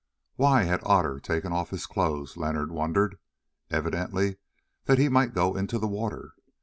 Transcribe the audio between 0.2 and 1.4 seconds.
Why had Otter